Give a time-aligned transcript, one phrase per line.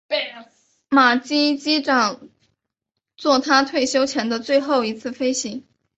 [0.89, 2.27] 马基机长
[3.17, 5.63] 作他退休前的最后一次飞行。